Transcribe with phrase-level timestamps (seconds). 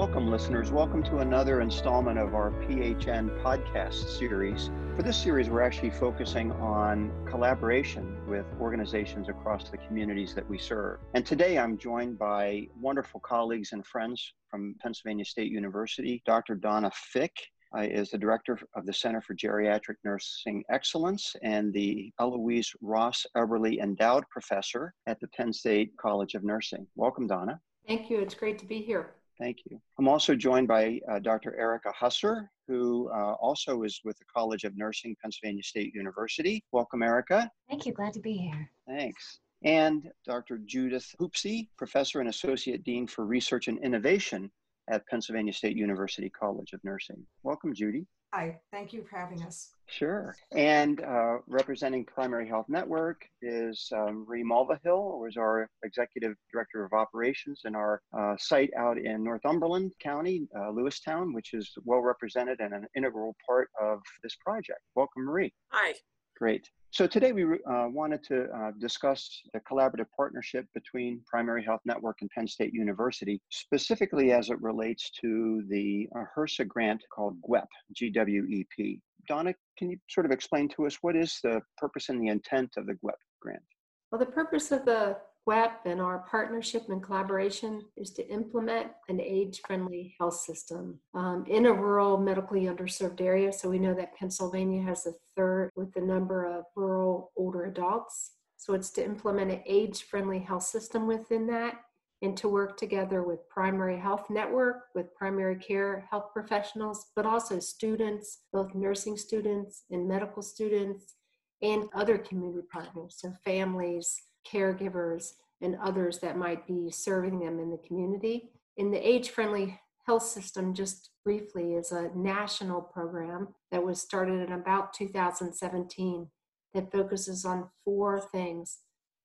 [0.00, 0.70] welcome, listeners.
[0.70, 4.70] Welcome to another installment of our PHN podcast series.
[4.96, 10.56] For this series, we're actually focusing on collaboration with organizations across the communities that we
[10.56, 11.00] serve.
[11.12, 16.22] And today I'm joined by wonderful colleagues and friends from Pennsylvania State University.
[16.24, 16.54] Dr.
[16.54, 17.36] Donna Fick
[17.78, 23.82] is the director of the Center for Geriatric Nursing Excellence and the Eloise Ross Eberly
[23.82, 26.86] Endowed Professor at the Penn State College of Nursing.
[26.96, 27.60] Welcome, Donna.
[27.86, 28.20] Thank you.
[28.20, 29.10] It's great to be here.
[29.40, 29.80] Thank you.
[29.98, 31.58] I'm also joined by uh, Dr.
[31.58, 36.62] Erica Husser, who uh, also is with the College of Nursing, Pennsylvania State University.
[36.72, 37.50] Welcome, Erica.
[37.68, 37.94] Thank you.
[37.94, 38.70] Glad to be here.
[38.86, 39.40] Thanks.
[39.64, 40.58] And Dr.
[40.58, 44.50] Judith Hupcey, Professor and Associate Dean for Research and Innovation
[44.90, 47.24] at Pennsylvania State University College of Nursing.
[47.42, 48.06] Welcome, Judy.
[48.32, 49.72] Hi, thank you for having us.
[49.88, 50.36] Sure.
[50.52, 56.84] And uh, representing Primary Health Network is um, Marie Mulvihill, who is our Executive Director
[56.84, 62.02] of Operations in our uh, site out in Northumberland County, uh, Lewistown, which is well
[62.02, 64.78] represented and an integral part of this project.
[64.94, 65.52] Welcome, Marie.
[65.70, 65.94] Hi.
[66.40, 66.70] Great.
[66.90, 72.16] So today we uh, wanted to uh, discuss the collaborative partnership between Primary Health Network
[72.22, 77.66] and Penn State University, specifically as it relates to the uh, HRSA grant called GWEP,
[77.92, 79.00] G-W-E-P.
[79.28, 82.70] Donna, can you sort of explain to us what is the purpose and the intent
[82.78, 83.62] of the GWEP grant?
[84.10, 85.18] Well, the purpose of the
[85.48, 91.66] GWEP and our partnership and collaboration is to implement an age-friendly health system um, in
[91.66, 93.52] a rural, medically underserved area.
[93.52, 98.32] So we know that Pennsylvania has a third with the number of rural older adults.
[98.58, 101.80] So it's to implement an age-friendly health system within that
[102.22, 107.58] and to work together with primary health network with primary care health professionals but also
[107.58, 111.14] students both nursing students and medical students
[111.62, 114.14] and other community partners so families
[114.50, 118.50] caregivers, and others that might be serving them in the community.
[118.76, 124.40] In the age friendly health system, just briefly, is a national program that was started
[124.40, 126.28] in about 2017
[126.74, 128.78] that focuses on four things.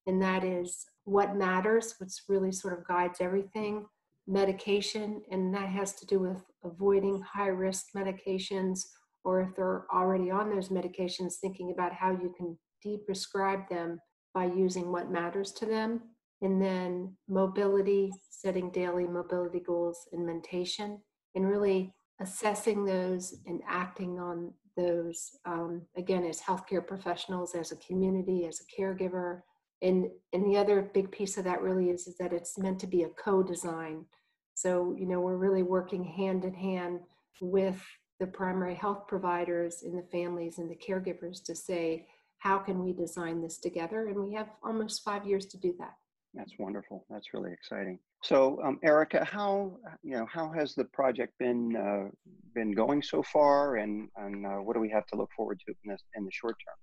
[0.08, 3.86] And that is what matters, which really sort of guides everything,
[4.28, 8.82] medication, and that has to do with avoiding high risk medications,
[9.24, 14.00] or if they're already on those medications, thinking about how you can de-prescribe them
[14.36, 16.02] by using what matters to them.
[16.42, 21.00] And then mobility, setting daily mobility goals and mentation,
[21.34, 27.78] and really assessing those and acting on those, um, again, as healthcare professionals, as a
[27.78, 29.42] community, as a caregiver.
[29.82, 32.88] And, and the other big piece of that really is, is that it's meant to
[32.88, 34.06] be a co design.
[34.54, 37.00] So, you know, we're really working hand in hand
[37.42, 37.82] with
[38.20, 42.08] the primary health providers and the families and the caregivers to say,
[42.40, 44.08] how can we design this together?
[44.08, 45.94] And we have almost five years to do that.
[46.34, 47.06] That's wonderful.
[47.10, 47.98] That's really exciting.
[48.22, 52.10] So, um, Erica, how you know how has the project been uh,
[52.54, 55.74] been going so far, and and uh, what do we have to look forward to
[55.86, 56.76] in, this, in the short term?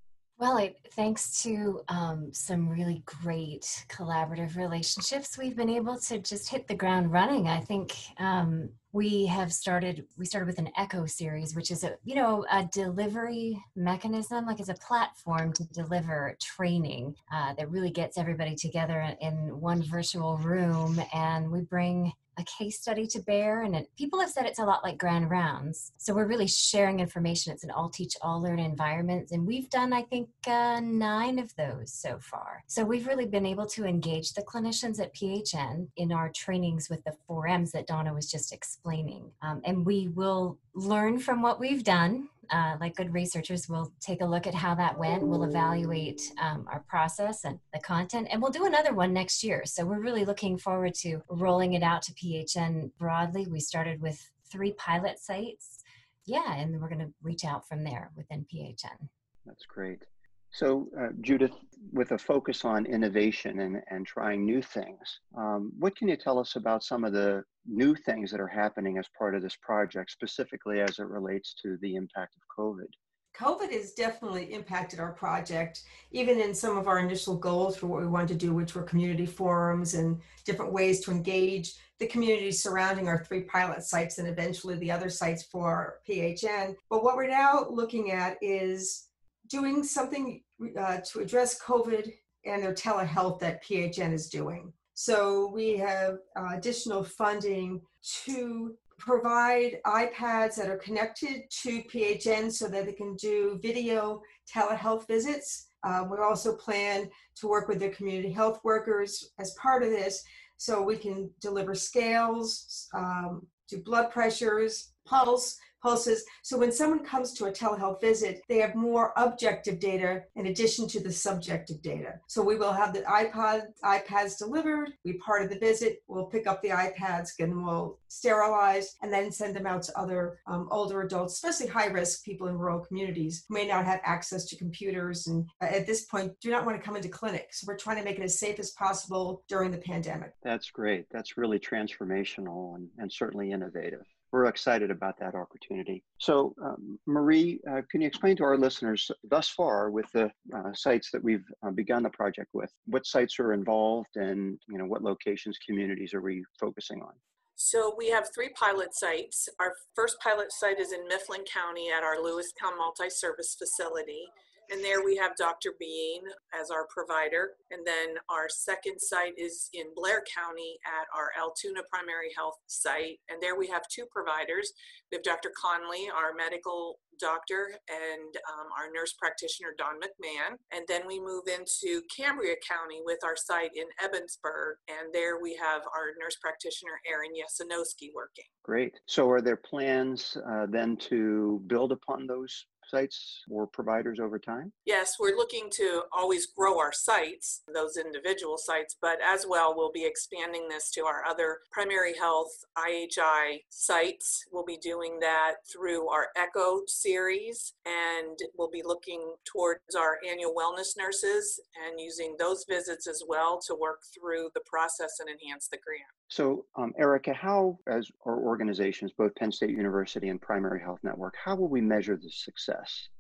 [0.43, 6.49] Well, it, thanks to um, some really great collaborative relationships, we've been able to just
[6.49, 7.47] hit the ground running.
[7.47, 10.05] I think um, we have started.
[10.19, 14.59] We started with an Echo series, which is a you know a delivery mechanism, like
[14.59, 20.39] it's a platform to deliver training uh, that really gets everybody together in one virtual
[20.39, 24.59] room, and we bring a case study to bear and it, people have said it's
[24.59, 25.93] a lot like grand rounds.
[25.99, 27.53] So we're really sharing information.
[27.53, 31.55] It's an all teach all learn environment and we've done i think uh, nine of
[31.57, 32.65] those so far.
[32.67, 37.05] So we've really been able to engage the clinicians at phn in our trainings with
[37.05, 39.31] the 4ms that donna was just explaining.
[39.43, 44.21] Um, and we will learn from what we've done uh, like good researchers, we'll take
[44.21, 45.27] a look at how that went.
[45.27, 49.63] We'll evaluate um, our process and the content, and we'll do another one next year.
[49.65, 53.47] So we're really looking forward to rolling it out to PHN broadly.
[53.51, 55.79] We started with three pilot sites.
[56.27, 59.09] Yeah, and we're going to reach out from there within PHN.
[59.47, 60.05] That's great.
[60.53, 61.53] So, uh, Judith,
[61.93, 66.39] with a focus on innovation and, and trying new things, um, what can you tell
[66.39, 70.11] us about some of the new things that are happening as part of this project,
[70.11, 72.89] specifically as it relates to the impact of COVID?
[73.35, 78.03] COVID has definitely impacted our project, even in some of our initial goals for what
[78.03, 82.53] we wanted to do, which were community forums and different ways to engage the community
[82.53, 86.77] surrounding our three pilot sites and eventually the other sites for PHN.
[86.91, 89.09] But what we're now looking at is
[89.53, 90.43] doing something
[90.79, 92.11] uh, to address COVID
[92.47, 94.73] and their telehealth that PHN is doing.
[94.95, 97.83] So we have uh, additional funding
[98.25, 104.23] to provide iPads that are connected to PHN so that they can do video
[104.53, 105.67] telehealth visits.
[105.85, 110.23] Uh, we also plan to work with the community health workers as part of this
[110.57, 116.25] so we can deliver scales, um, do blood pressures, pulse, pulses.
[116.43, 120.87] So when someone comes to a telehealth visit, they have more objective data in addition
[120.89, 122.21] to the subjective data.
[122.29, 124.93] So we will have the iPod, iPads delivered.
[125.05, 125.99] We part of the visit.
[126.07, 130.39] We'll pick up the iPads and we'll sterilize and then send them out to other
[130.47, 134.45] um, older adults, especially high risk people in rural communities who may not have access
[134.47, 137.61] to computers and uh, at this point do not want to come into clinics.
[137.61, 140.33] So we're trying to make it as safe as possible during the pandemic.
[140.43, 141.07] That's great.
[141.11, 146.03] That's really transformational and, and certainly innovative we're excited about that opportunity.
[146.19, 150.73] So, um, Marie, uh, can you explain to our listeners thus far with the uh,
[150.73, 154.87] sites that we've uh, begun the project with, what sites are involved, and you know
[154.87, 157.13] what locations, communities are we focusing on?
[157.57, 159.49] So we have three pilot sites.
[159.61, 164.25] Our first pilot site is in Mifflin County at our Lewistown Multi-Service Facility.
[164.71, 165.75] And there we have Dr.
[165.79, 166.23] Bean
[166.59, 167.51] as our provider.
[167.71, 173.21] And then our second site is in Blair County at our Altoona Primary Health site.
[173.29, 174.73] And there we have two providers.
[175.11, 175.53] We have Dr.
[175.61, 180.57] Conley, our medical doctor, and um, our nurse practitioner, Don McMahon.
[180.73, 184.81] And then we move into Cambria County with our site in Ebensburg.
[184.89, 188.45] And there we have our nurse practitioner, Erin Yasinowski, working.
[188.65, 188.99] Great.
[189.07, 194.73] So are there plans uh, then to build upon those sites or providers over time?
[194.85, 199.93] Yes, we're looking to always grow our sites, those individual sites, but as well, we'll
[199.93, 204.45] be expanding this to our other primary health IHI sites.
[204.53, 210.55] We'll be doing that through our ECHO series, and we'll be looking towards our annual
[210.55, 215.69] wellness nurses and using those visits as well to work through the process and enhance
[215.69, 216.03] the grant.
[216.29, 221.35] So, um, Erica, how, as our organizations, both Penn State University and Primary Health Network,
[221.43, 222.72] how will we measure the success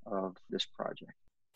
[0.06, 1.12] of this project?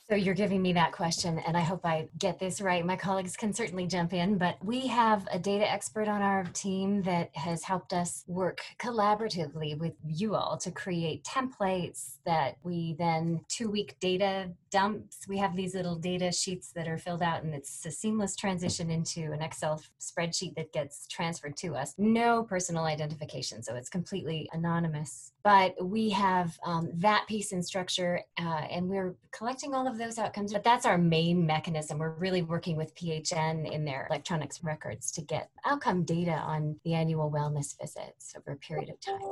[0.08, 2.86] So you're giving me that question, and I hope I get this right.
[2.86, 7.02] My colleagues can certainly jump in, but we have a data expert on our team
[7.02, 13.40] that has helped us work collaboratively with you all to create templates that we then
[13.48, 15.26] two week data dumps.
[15.26, 18.90] We have these little data sheets that are filled out, and it's a seamless transition
[18.90, 21.94] into an Excel spreadsheet that gets transferred to us.
[21.96, 25.32] No personal identification, so it's completely anonymous.
[25.42, 30.18] But we have um, that piece in structure, uh, and we're collecting all of those
[30.18, 31.96] outcomes, but that's our main mechanism.
[31.98, 36.92] We're really working with PHN in their electronics records to get outcome data on the
[36.92, 39.26] annual wellness visits over a period of time.